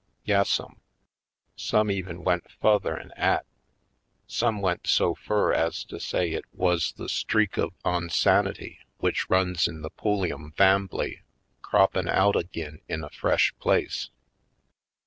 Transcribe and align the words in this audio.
Yas 0.25 0.49
sum, 0.49 0.81
some 1.55 1.91
even 1.91 2.23
went 2.23 2.47
fu'ther 2.59 2.97
'en 2.99 3.11
'at. 3.15 3.45
Some 4.25 4.59
went 4.59 4.87
so 4.87 5.13
fur 5.13 5.53
ez 5.53 5.83
to 5.83 5.99
say 5.99 6.31
it 6.31 6.45
wuz 6.51 6.79
the 6.95 7.07
streak 7.07 7.55
of 7.59 7.71
onsanity 7.85 8.79
w'ich 8.97 9.29
runs 9.29 9.67
in 9.67 9.83
the 9.83 9.91
Pulliam 9.91 10.53
fambly 10.53 11.21
croppin' 11.61 12.09
out 12.09 12.35
ag'in 12.35 12.81
in 12.89 13.03
a 13.03 13.11
fresh 13.11 13.53
place." 13.59 14.09